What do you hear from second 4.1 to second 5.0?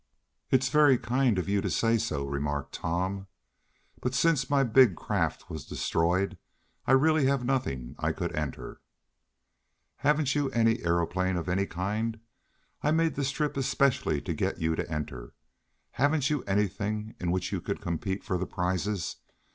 since my big